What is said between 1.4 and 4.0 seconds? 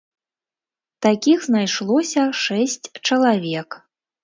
знайшлося шэсць чалавек.